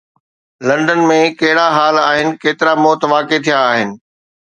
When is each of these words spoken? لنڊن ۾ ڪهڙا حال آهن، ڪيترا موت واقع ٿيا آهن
لنڊن 0.67 0.99
۾ 1.11 1.19
ڪهڙا 1.41 1.67
حال 1.77 1.95
آهن، 2.09 2.27
ڪيترا 2.43 2.73
موت 2.83 3.01
واقع 3.13 3.37
ٿيا 3.45 3.57
آهن 3.71 3.89